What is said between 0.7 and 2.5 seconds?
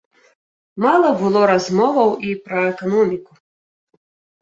Мала было размоваў і